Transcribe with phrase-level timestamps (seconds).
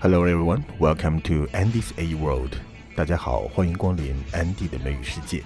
[0.00, 2.56] Hello everyone, welcome to Andy's A World.
[2.94, 5.42] 大家好，欢迎光临 Andy 的美语世界。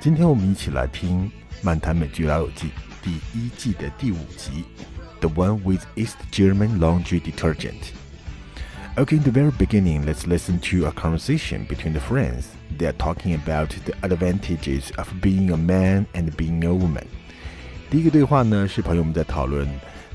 [0.00, 1.26] 今天我们一起来听《
[1.62, 2.66] 漫谈美剧老友记》
[3.02, 4.64] 第一季的第五集，
[5.20, 7.92] The One with East German Laundry Detergent.
[8.96, 12.44] Okay, in the very beginning, let's listen to a conversation between the friends.
[12.78, 17.04] They are talking about the advantages of being a man and being a woman.
[17.90, 19.68] 第一个对话呢，是朋友们在讨论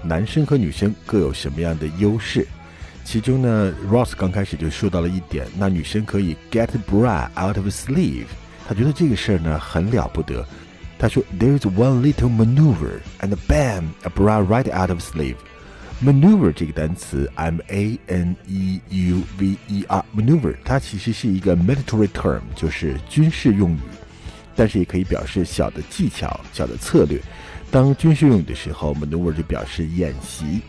[0.04, 2.48] 男生和女生各有什么样的优势。
[3.05, 8.25] 其中呢，Ross 刚开始就说到了一点，那女生可以 get bra out of sleeve，
[8.67, 10.45] 他觉得这个事儿呢很了不得。
[10.99, 15.37] 他说，There is one little maneuver and bam a bra right out of sleeve。
[16.03, 23.81] maneuver 这个单词，m a n e u v e r，maneuver 它其实是一个 military term，就是军事用语，
[24.57, 27.21] 但是也可以表示小的技巧、小的策略。
[27.71, 30.61] 当军事用语的时候，maneuver 就表示演习。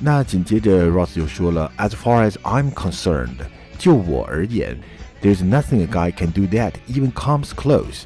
[0.00, 3.36] 那紧接着，Ross 就说了：“As far as I'm concerned，
[3.78, 4.76] 就我而言，
[5.22, 8.02] There's nothing a guy can do that even comes close。”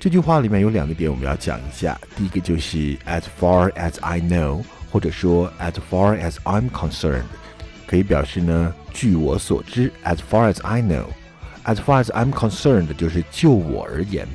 [0.00, 1.98] 这句话里面有两个点我们要讲一下。
[2.16, 7.24] 第一个就是 “As far as I know”，或者说 “As far as I'm concerned”，
[7.86, 14.26] 可以表示呢，据我所知，“As far as I know”，“As far as I'm concerned” 就是就我而言，“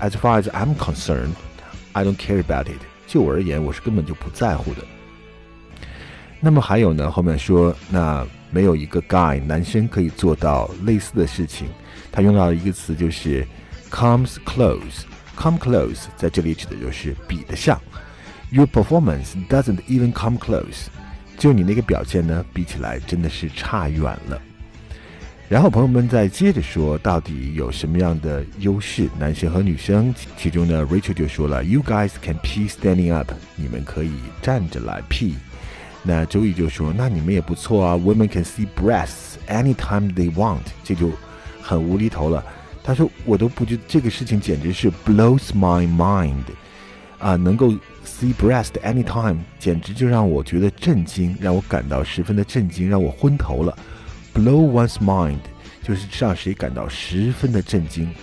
[0.00, 2.80] As far as I'm concerned”，I don't care about it。
[3.06, 4.82] 就我而言，我是根本就不在乎的。
[6.45, 7.09] 那么还有呢？
[7.09, 11.69] 后面说，那没有一个 guy 男生可以做到类似的事情。
[12.11, 13.47] 他用到一个词就是
[13.89, 15.05] comes close。
[15.37, 17.79] come close 在这里指的就是比得上。
[18.51, 20.87] Your performance doesn't even come close。
[21.37, 24.41] 就你那个表现呢，比起来真的是差远了。
[25.47, 29.07] 然后朋友们再接着说，到底有什么样的优势？
[29.17, 33.31] 男生和女生，其中呢，Rachel 就说了，You guys can pee standing up。
[33.55, 35.35] 你们可以站着来 pee。
[36.05, 41.09] 那周易就说：“那你们也不错啊，Women can see breasts anytime they want。”这就
[41.61, 42.43] 很无厘头了。
[42.83, 46.43] 他说：“我都不知这个事情简直是 blows my mind
[47.19, 47.69] 啊，能够
[48.05, 53.77] see breast anytime，简直就让我觉得震惊，让我感到十分的震惊，让我昏头了。
[54.33, 55.39] Blow one's mind
[55.81, 58.13] 就是让谁感到十分的震惊，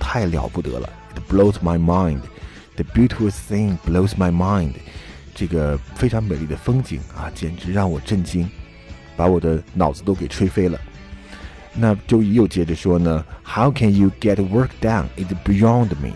[0.00, 0.88] 太了不得了。
[1.14, 2.20] It blows my mind.
[2.76, 4.72] The beautiful thing blows my mind.”
[5.38, 8.50] 这个非常美丽的风景啊，简直让我震惊，
[9.16, 10.76] 把我的脑子都给吹飞了。
[11.74, 15.04] 那周一又接着说呢：“How can you get work done?
[15.16, 16.10] It's beyond me。”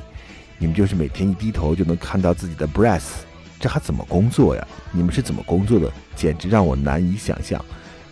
[0.58, 3.22] 你们就是每天一低头就能看到自己的 breasts，
[3.60, 4.66] 这还怎么工作呀？
[4.90, 5.88] 你们是怎么工作的？
[6.16, 7.64] 简直让我难以想象。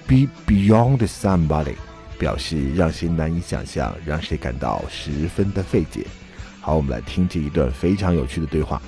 [0.07, 1.75] Be beyond somebody，
[2.21, 6.07] 表示让谁难以想象，让谁感到十分的费解。
[6.61, 8.81] 好，我们来听这一段非常有趣的对话。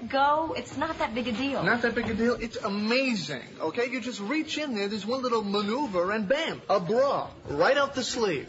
[0.00, 0.54] It go.
[0.56, 1.62] It's not that big a deal.
[1.62, 2.34] Not that big a deal?
[2.40, 3.90] It's amazing, okay?
[3.90, 7.94] You just reach in there, there's one little maneuver, and bam, a bra, right out
[7.94, 8.48] the sleeve.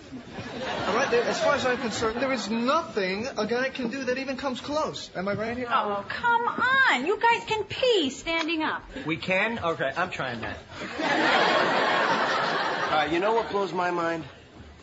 [0.88, 4.18] All right, as far as I'm concerned, there is nothing a guy can do that
[4.18, 5.10] even comes close.
[5.16, 5.68] Am I right here?
[5.70, 7.06] Oh, come on.
[7.06, 8.84] You guys can pee standing up.
[9.06, 9.60] We can?
[9.60, 10.58] Okay, I'm trying that.
[12.92, 14.24] uh, you know what blows my mind?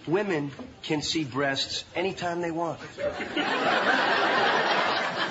[0.07, 0.53] Women
[0.83, 2.81] can see breasts anytime they want.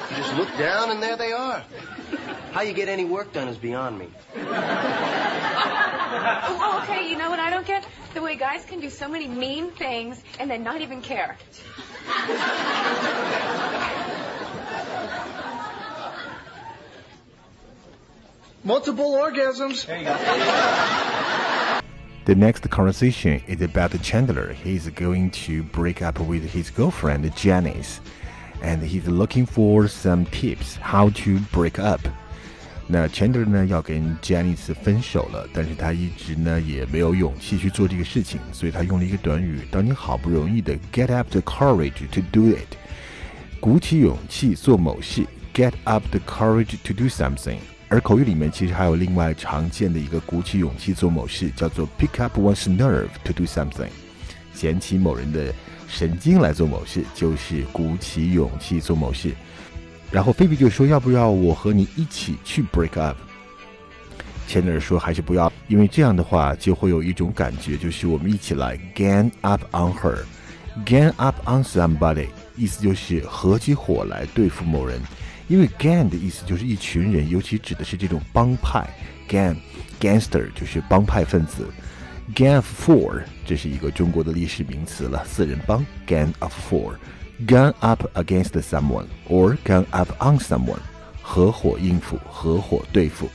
[0.10, 1.64] You just look down and there they are.
[2.52, 4.08] How you get any work done is beyond me.
[6.50, 7.86] oh, okay, you know what I don't get?
[8.14, 11.38] The way guys can do so many mean things and then not even care.
[18.64, 19.86] Multiple orgasms.
[22.26, 24.52] The next conversation is about the Chandler.
[24.54, 28.02] He's going to break up with his girlfriend Janice
[28.63, 32.01] and he's looking for some tips how to break up。
[32.89, 42.77] 那 Chandler 呢要跟 Janice 分手了，但是他一直呢也没有勇气去做这个事情，所以他用了一个短语：当你好不容易的 get up the courage to do it，
[43.61, 45.25] 鼓起勇气做某事，
[45.55, 47.59] get up the courage to do something。
[47.89, 53.91] 而口语里面其实还有另外常见的一个鼓起勇气做某事，叫做 pick up one's nerve to do something，
[54.53, 55.55] 捡起某人的。
[55.88, 59.32] 神经来做某事，就是鼓起勇气做某事。
[60.12, 63.18] 然后菲比就说：“要不要我和你一起去 break up？”
[64.48, 70.20] 钱德尔说：“还是不要，因为这样的话就会有一种感觉，就是我们一起来 gang up on her。
[70.86, 75.02] gang up on somebody 意思就是合起伙来对付某人。
[75.48, 78.88] 因为 gang 的意思就是一群人，尤其指的是这种帮派
[79.28, 79.56] gang
[80.00, 81.68] gangster 就是帮派分子。”
[82.35, 85.85] Gang of four，这是一个中国的历史名词了，四人帮。
[86.07, 90.81] Gang of four，gang up against someone or gang up on someone，
[91.21, 93.29] 合伙应付，合伙对付。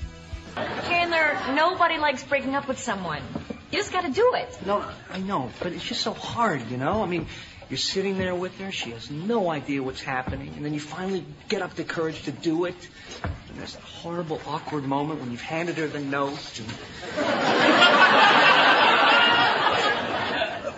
[0.87, 3.21] Chandler, nobody likes breaking up with someone.
[3.69, 4.57] You just gotta do it.
[4.65, 4.81] No,
[5.13, 7.03] I know, but it's just so hard, you know?
[7.03, 7.25] I mean,
[7.69, 11.25] you're sitting there with her, she has no idea what's happening, and then you finally
[11.49, 12.75] get up the courage to do it.
[13.23, 16.61] And there's that horrible, awkward moment when you've handed her the note.
[16.61, 16.71] And...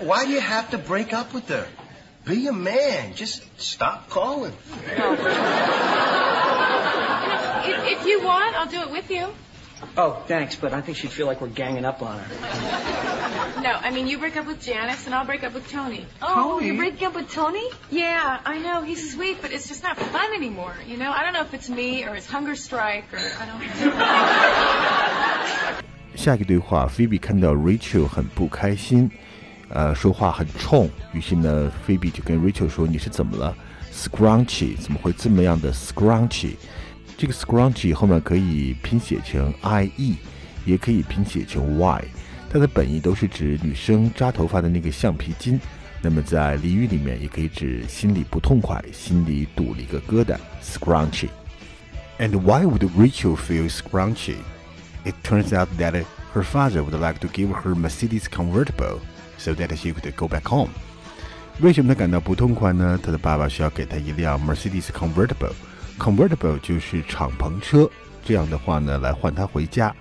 [0.04, 1.68] Why do you have to break up with her?
[2.26, 3.14] Be a man.
[3.16, 4.54] Just stop calling.
[7.66, 9.28] If, if you want, I'll do it with you.
[9.96, 13.62] Oh, thanks, but I think she'd feel like we're ganging up on her.
[13.62, 16.06] No, I mean, you break up with Janice, and I'll break up with Tony.
[16.22, 17.64] Oh, you're breaking up with Tony?
[17.90, 21.10] Yeah, I know, he's sweet, but it's just not fun anymore, you know?
[21.12, 23.70] I don't know if it's me or his hunger strike or I don't know.
[26.16, 29.10] 下一个对话，Phoebe 看到 Rachel 很不开心，
[29.70, 33.56] 呃，说话很冲，于是呢，Phoebe 就跟 Rachel 说：“你是怎么了？
[33.94, 36.56] Scrunchy，怎么会这么样的 scrunchy？”
[37.18, 40.16] 这个 scrunchy 后面可以拼写成 i e，
[40.66, 42.06] 也可以拼写成 y，
[42.50, 45.60] 它的本意都是指女生扎头发的那个橡皮筋。
[46.02, 54.38] 那么在俚语里面也可以指心里不痛快，心里堵了一个疙瘩，scrunchy。And why would Rachel feel scrunchy?
[55.04, 59.00] It turns out that her father would like to give her Mercedes convertible
[59.45, 60.71] So that she could go back home.
[61.61, 62.99] 为什么她感到不痛快呢？
[63.03, 65.53] 她的爸爸需要给她一辆 Mercedes convertible。
[65.99, 67.89] convertible 就是敞篷车，
[68.25, 69.95] 这样的话呢，来换她回家。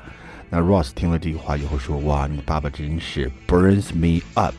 [0.50, 4.56] 那 Ross 听了这句话以后说：“哇，你爸爸真是 burns me up。”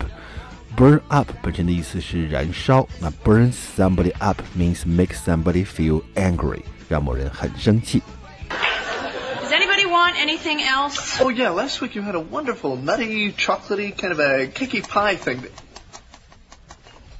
[0.77, 8.03] Burn up 本身的意思是燃烧，那 burn somebody up means make somebody feel angry，让某人很生气。
[10.05, 11.19] Want anything else?
[11.19, 15.17] Oh, yeah, last week you had a wonderful nutty, chocolatey, kind of a cakey pie
[15.17, 15.41] thing.
[15.41, 15.51] That...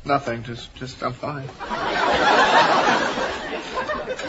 [0.05, 1.47] Nothing, just, just, I'm fine.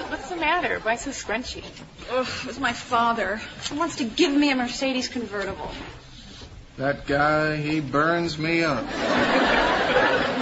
[0.07, 0.79] What's the matter?
[0.83, 1.65] Why so scrunchy?
[2.09, 3.41] Ugh, it was my father.
[3.69, 5.69] He wants to give me a Mercedes convertible.
[6.77, 8.85] That guy, he burns me up.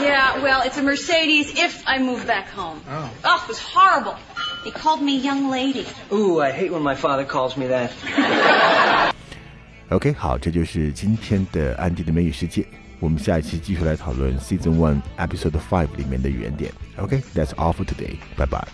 [0.03, 2.79] Yeah, well, it's a Mercedes if I move back home.
[2.87, 3.11] Oh.
[3.23, 4.17] Oh, it was horrible.
[4.64, 5.86] He called me young lady.
[6.12, 7.90] Ooh, I hate when my father calls me that.
[9.90, 12.66] OK，好，这就是今天的安迪的美语世界。
[13.00, 16.72] 我们下一期继续来讨论 Season One Episode Five 里面的语言点。
[16.96, 18.16] OK，that's、all for today。
[18.36, 18.66] 拜拜。